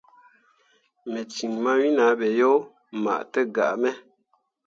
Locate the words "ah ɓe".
2.05-2.27